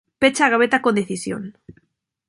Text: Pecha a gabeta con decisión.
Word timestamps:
Pecha 0.21 0.43
a 0.45 0.51
gabeta 0.53 0.81
con 0.83 0.93
decisión. 0.99 1.43